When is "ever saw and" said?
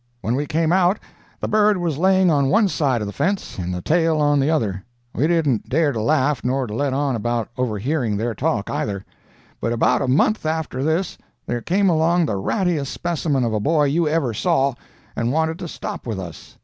14.07-15.31